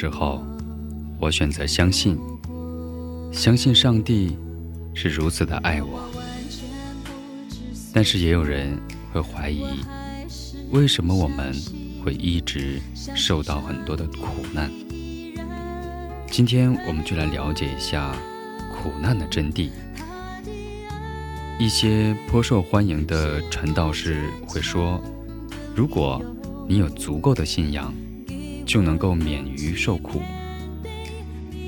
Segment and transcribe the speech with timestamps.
[0.00, 0.42] 时候，
[1.18, 2.18] 我选择相信，
[3.30, 4.34] 相信上帝
[4.94, 6.08] 是如此的爱我。
[7.92, 8.78] 但是也有人
[9.12, 9.66] 会怀疑，
[10.72, 11.54] 为什么我们
[12.02, 12.80] 会一直
[13.14, 14.70] 受到很多的苦难？
[16.30, 18.16] 今天我们就来了解一下
[18.72, 19.68] 苦难的真谛。
[21.58, 24.98] 一些颇受欢迎的传道士会说，
[25.76, 26.24] 如果
[26.66, 27.92] 你有足够的信仰，
[28.70, 30.22] 就能够免于受苦，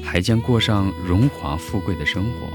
[0.05, 2.47] 还将过上荣华富贵的生活。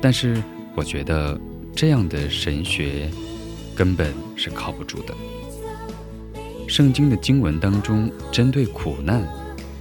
[0.00, 0.40] 但是，
[0.76, 1.36] 我觉得
[1.74, 3.10] 这样的神学
[3.74, 5.12] 根本是靠不住的。
[6.68, 9.26] 圣经的经文当中，针对苦难、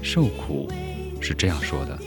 [0.01, 0.67] 受苦
[1.21, 1.99] 是这样说的：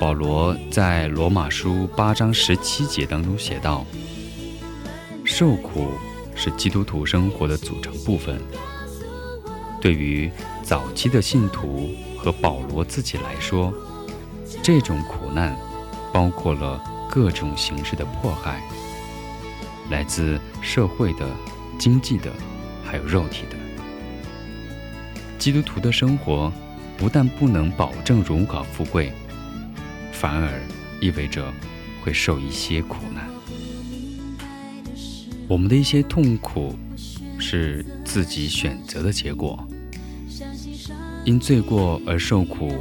[0.00, 3.86] 保罗在罗马书八章十七节当中写道
[5.24, 5.92] ：“受苦
[6.42, 8.40] 是基督徒生活的组成部分。
[9.78, 10.30] 对于
[10.62, 13.70] 早期的信徒和保罗自己来说，
[14.62, 15.54] 这种苦难
[16.14, 18.62] 包括了各种形式的迫害，
[19.90, 21.28] 来自社会的、
[21.78, 22.32] 经济的，
[22.82, 23.56] 还有肉体的。
[25.38, 26.50] 基督徒的生活
[26.96, 29.12] 不但不能保证荣华富贵，
[30.10, 30.58] 反而
[31.02, 31.52] 意味着
[32.02, 33.28] 会受一些苦难。
[35.50, 36.76] 我们的一些痛苦
[37.36, 39.66] 是自己选择的结果，
[41.24, 42.72] 因罪过而受苦，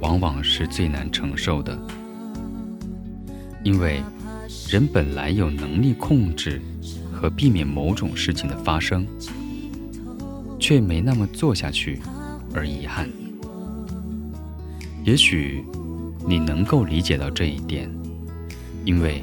[0.00, 1.78] 往往是最难承受的。
[3.62, 4.02] 因为
[4.70, 6.62] 人本来有能力控制
[7.12, 9.06] 和避免某种事情的发生，
[10.58, 12.00] 却没那么做下去，
[12.54, 13.06] 而遗憾。
[15.04, 15.62] 也许
[16.26, 17.86] 你能够理解到这一点，
[18.86, 19.22] 因为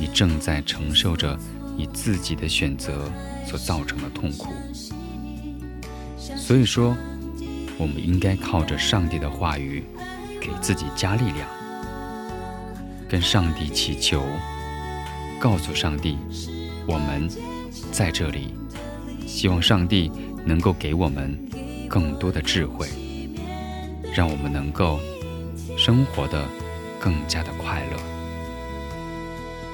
[0.00, 1.38] 你正在承受着
[1.76, 3.10] 你自己的选择
[3.46, 4.52] 所造成的痛苦。
[6.36, 6.96] 所以说，
[7.78, 9.84] 我们应该靠着上帝的话语，
[10.40, 11.48] 给自己加力量，
[13.08, 14.22] 跟上帝祈求，
[15.40, 16.16] 告诉上帝，
[16.86, 17.28] 我们
[17.92, 18.54] 在这里，
[19.26, 20.10] 希望上帝
[20.44, 21.38] 能够给我们
[21.88, 22.88] 更多的智慧，
[24.14, 24.98] 让我们能够
[25.76, 26.44] 生活的
[27.00, 27.96] 更加的快乐。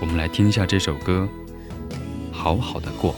[0.00, 1.28] 我们来听一下这首歌，
[2.42, 3.14] 《好好的过》。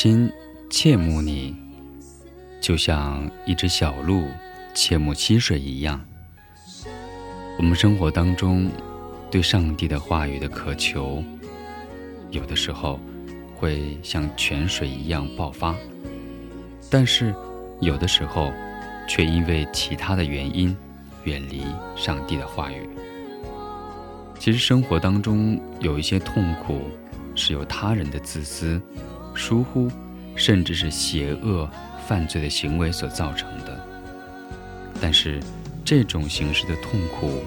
[0.00, 0.30] 心
[0.70, 1.56] 切慕你，
[2.60, 4.28] 就像一只小鹿
[4.72, 6.00] 切慕溪水一样。
[7.58, 8.70] 我们生活当中
[9.28, 11.20] 对上帝的话语的渴求，
[12.30, 13.00] 有的时候
[13.56, 15.74] 会像泉水一样爆发，
[16.88, 17.34] 但是
[17.80, 18.52] 有的时候
[19.08, 20.76] 却因为其他的原因
[21.24, 21.64] 远离
[21.96, 22.88] 上帝的话语。
[24.38, 26.82] 其实生活当中有一些痛苦
[27.34, 28.80] 是由他人的自私、
[29.38, 29.88] 疏忽，
[30.34, 31.70] 甚至是邪恶
[32.06, 33.80] 犯罪的行为所造成的。
[35.00, 35.40] 但是
[35.84, 37.40] 这种形式的痛苦，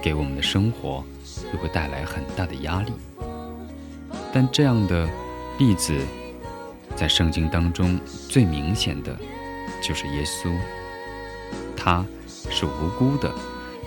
[0.00, 1.04] 给我们的生活
[1.52, 2.92] 又会带来很大的压力。
[4.32, 5.08] 但这样的
[5.58, 5.92] 例子，
[6.94, 9.14] 在圣经当中最明显的，
[9.82, 10.56] 就是耶稣，
[11.76, 12.06] 他
[12.48, 13.28] 是无辜的，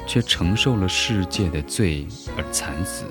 [0.05, 2.05] 却承受了世界的罪
[2.37, 3.05] 而惨死。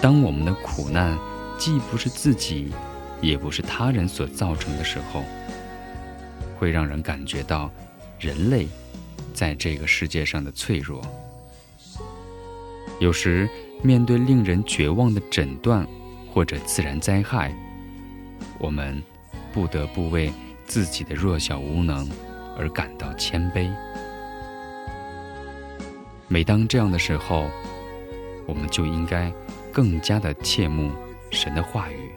[0.00, 1.18] 当我们的苦难
[1.58, 2.72] 既不是自己，
[3.20, 5.22] 也不是他人所造成的时候，
[6.58, 7.70] 会让人感觉到
[8.18, 8.68] 人类
[9.32, 11.00] 在这个世界上的脆弱。
[13.00, 13.48] 有时
[13.82, 15.86] 面对令人绝望的诊断
[16.32, 17.52] 或者自然灾害，
[18.58, 19.02] 我们
[19.52, 20.32] 不得不为
[20.64, 22.08] 自己的弱小无能
[22.56, 23.70] 而感到谦卑。
[26.28, 27.48] 每当这样的时候，
[28.46, 29.32] 我们就应该
[29.72, 30.90] 更加的切慕
[31.34, 32.12] 神的话语，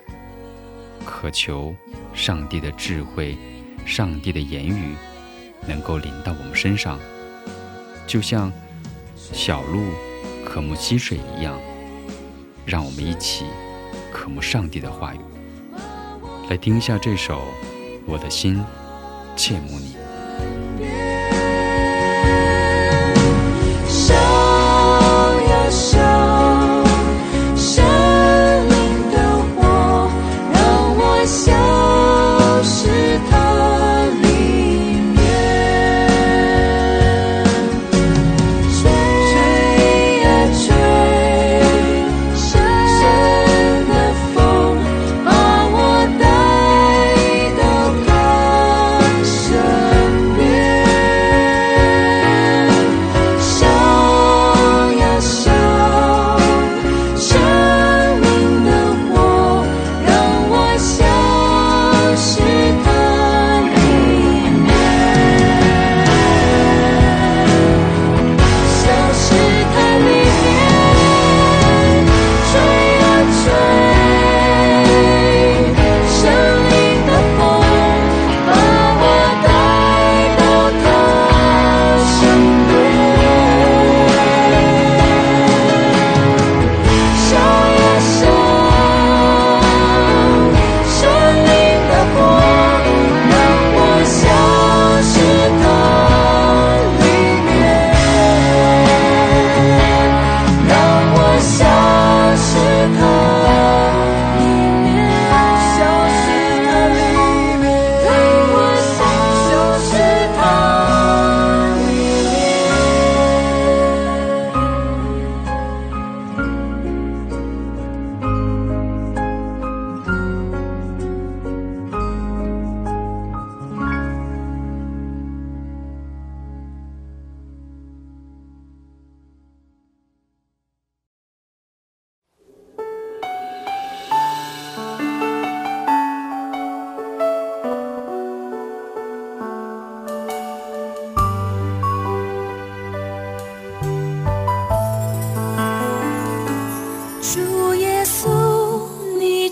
[1.04, 1.76] 渴求
[2.14, 3.36] 上帝的智慧、
[3.86, 4.96] 上帝的言语
[5.68, 7.00] 能够临到我们身上，
[8.06, 8.54] 就像
[9.16, 9.82] 小鹿
[10.46, 11.60] 渴慕溪水一样，
[12.66, 13.46] 让我们一起
[14.14, 15.20] 渴慕上帝的话语。
[16.50, 17.42] 来听一下这首
[18.06, 18.64] 《我的心
[19.36, 19.96] 切慕你》。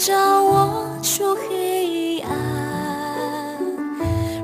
[0.05, 3.57] 照我出黑暗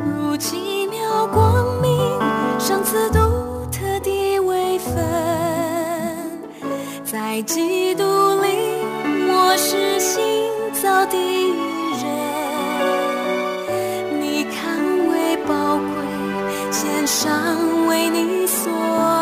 [0.04, 2.20] 如几秒光明
[2.60, 3.20] 赏赐独
[3.72, 4.98] 特的微分
[7.06, 8.04] 在基督
[8.42, 8.48] 里
[9.30, 10.50] 我是新
[10.82, 11.16] 造的
[12.02, 12.10] 人。
[14.20, 14.80] 你看
[15.12, 15.86] 为宝贵
[16.72, 19.21] 献上为你所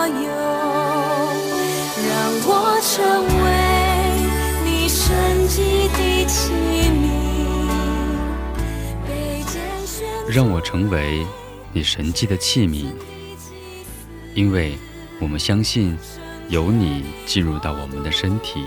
[10.31, 11.25] 让我成为
[11.73, 12.93] 你神迹的器皿，
[14.35, 14.77] 因为
[15.19, 15.97] 我们相信
[16.49, 18.63] 有你进入到我们的身体，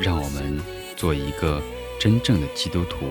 [0.00, 0.60] 让我们
[0.96, 1.62] 做一个
[2.00, 3.06] 真正的基督徒。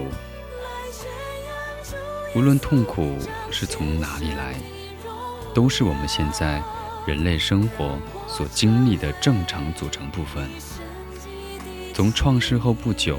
[2.36, 3.18] 无论痛苦
[3.50, 4.54] 是从哪里来，
[5.54, 6.62] 都是我们现在
[7.06, 7.98] 人类生活
[8.28, 10.46] 所经历的正常组成部分。
[11.94, 13.18] 从创世后不久，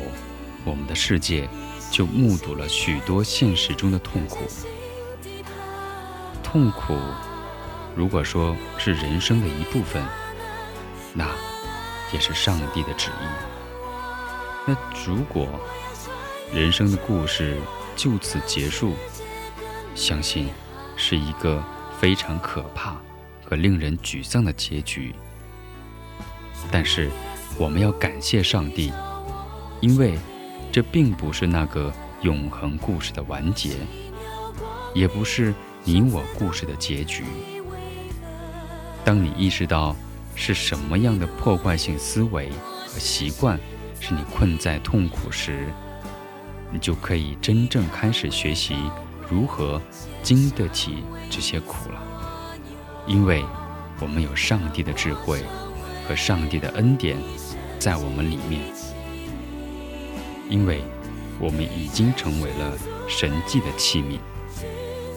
[0.63, 1.49] 我们的世界
[1.93, 4.39] 就目睹了许多现实中的痛苦。
[6.43, 6.97] 痛苦，
[7.95, 10.03] 如果说是人生的一部分，
[11.13, 11.29] 那
[12.13, 13.25] 也是上帝的旨意。
[14.67, 14.75] 那
[15.07, 15.47] 如果
[16.53, 17.59] 人生的故事
[17.95, 18.95] 就此结束，
[19.95, 20.49] 相信
[20.97, 21.63] 是一个
[22.01, 22.97] 非常可怕
[23.45, 25.15] 和令人沮丧的结局。
[26.71, 27.11] 但是，
[27.59, 28.93] 我们要感谢上帝，
[29.81, 30.19] 因为
[30.73, 33.77] 这并不是那个永恒故事的完结，
[34.95, 35.53] 也不是
[35.85, 37.25] 你我故事的结局。
[39.05, 39.95] 当你意识到
[40.35, 42.49] 是什么样的破坏性思维
[42.87, 43.61] 和习惯
[44.01, 45.67] 使你困在痛苦时，
[46.71, 48.75] 你就可以真正开始学习
[49.31, 49.79] 如何
[50.23, 52.03] 经得起这些苦了。
[53.07, 53.45] 因为
[54.01, 55.45] 我们有上帝的智慧
[56.09, 57.19] 和上帝的恩典
[57.79, 58.63] 在我们里面，
[60.53, 60.83] 因为
[61.41, 62.77] 我们已经成为了
[63.09, 64.19] 神迹的器皿。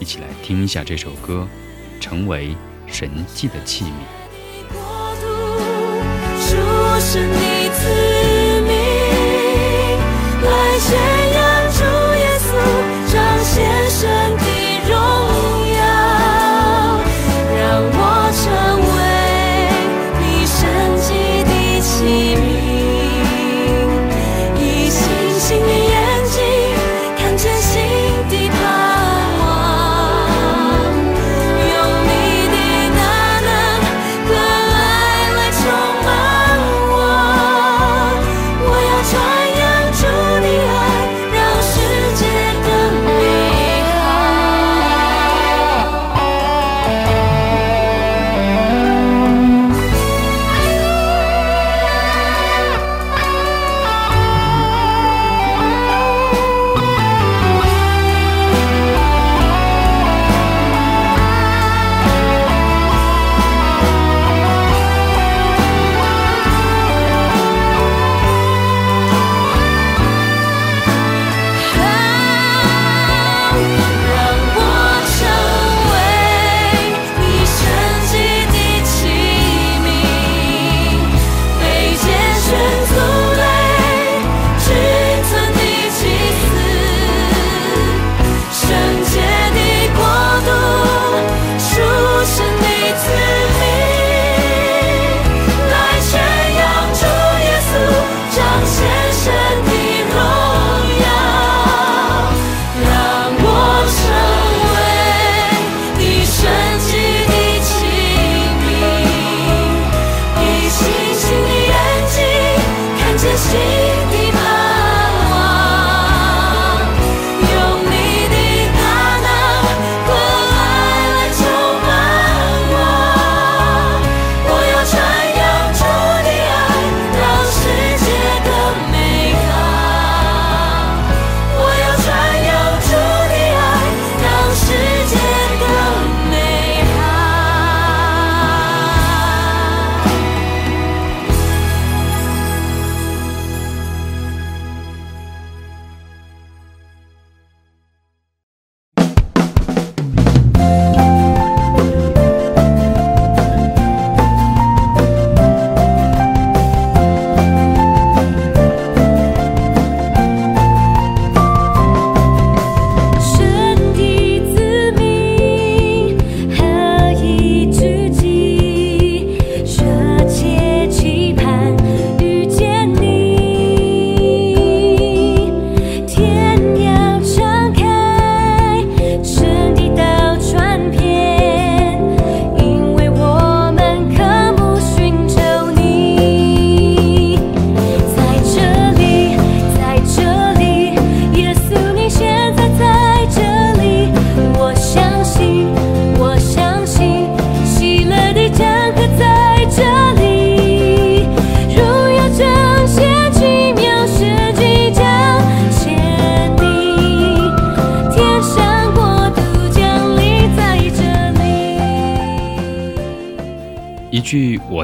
[0.00, 1.46] 一起来听一下这首歌，
[2.02, 3.88] 《成为神迹的器皿》。
[10.42, 10.88] 来宣
[11.34, 11.38] 扬
[11.70, 11.84] 主
[12.16, 12.48] 耶稣，
[13.12, 13.14] 彰
[13.44, 13.54] 显
[13.90, 14.00] 神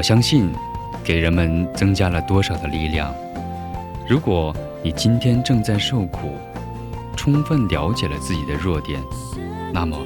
[0.03, 0.51] 相信”，
[1.01, 3.15] 给人们增加了多少的力量？
[4.05, 6.31] 如果你今天正在受苦，
[7.15, 9.01] 充分了解了自己的弱点，
[9.73, 9.97] 那么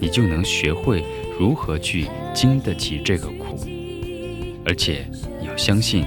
[0.00, 1.04] 你就能学会
[1.38, 3.58] 如何去经得起这个苦。
[4.64, 5.06] 而且
[5.38, 6.06] 你要相信，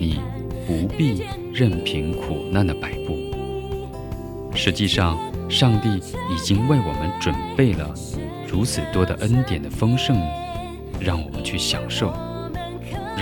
[0.00, 0.20] 你
[0.66, 1.22] 不必
[1.54, 3.16] 任凭苦难的摆布。
[4.56, 5.16] 实际上，
[5.48, 7.94] 上帝已经为我们准备了
[8.46, 10.20] 如此多的恩典的丰盛，
[10.98, 12.12] 让我们去享受，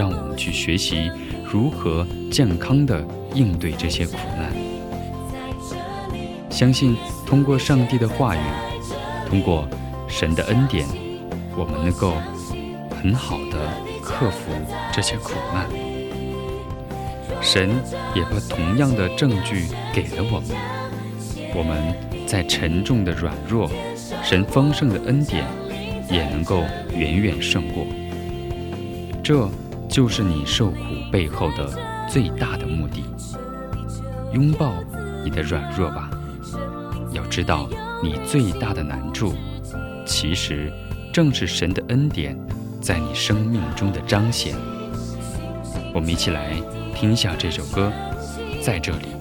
[0.00, 1.12] 让我们去学习
[1.44, 4.50] 如何健康的应对这些苦难。
[6.48, 8.40] 相信通过上帝的话语，
[9.28, 9.68] 通过
[10.08, 10.88] 神的恩典，
[11.54, 12.14] 我们能够
[12.98, 13.58] 很好的
[14.02, 14.50] 克服
[14.90, 15.66] 这些苦难。
[17.42, 17.68] 神
[18.14, 20.56] 也把同样的证据给了我们，
[21.54, 21.94] 我们
[22.26, 23.70] 在沉重的软弱，
[24.24, 25.44] 神丰盛的恩典
[26.10, 26.62] 也能够
[26.96, 27.84] 远远胜过。
[29.22, 29.46] 这
[29.90, 30.78] 就是你受苦
[31.10, 31.68] 背后的
[32.08, 33.04] 最大的目的。
[34.32, 34.72] 拥抱
[35.24, 36.08] 你的软弱吧，
[37.12, 37.68] 要知道
[38.00, 39.34] 你最大的难处，
[40.06, 40.72] 其实
[41.12, 42.38] 正是神的恩典
[42.80, 44.54] 在你生命中的彰显。
[45.92, 46.54] 我们一起来
[46.94, 47.92] 听一下这首歌，
[48.62, 49.19] 在这里。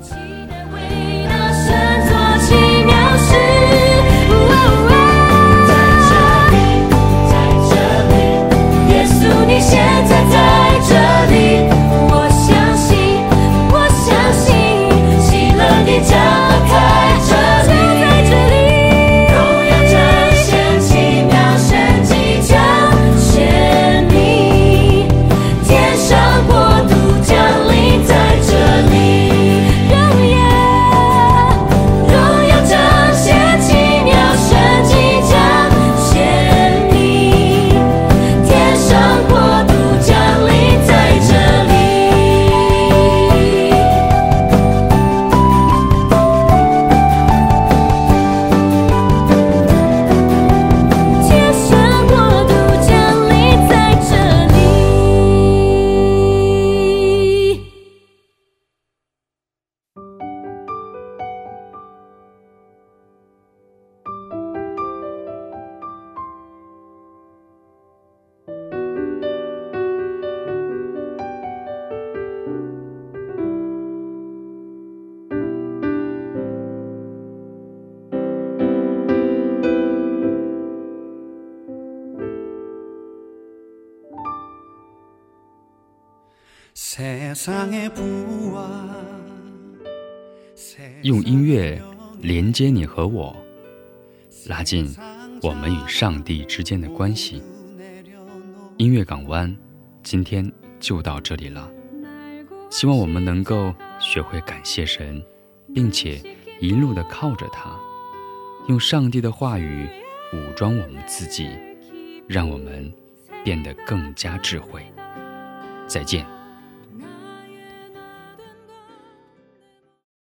[91.03, 91.79] 用音乐
[92.19, 93.35] 连接你和我，
[94.47, 94.91] 拉近
[95.43, 97.43] 我们与上帝之间的关系。
[98.77, 99.55] 音乐港湾，
[100.01, 101.69] 今天就到这里了。
[102.71, 105.23] 希望我们能够学会感谢神，
[105.75, 106.19] 并且
[106.59, 107.79] 一路的靠着他，
[108.67, 109.87] 用上帝的话语
[110.33, 111.51] 武装我们自己，
[112.27, 112.91] 让我们
[113.43, 114.83] 变得更加智慧。
[115.87, 116.25] 再见。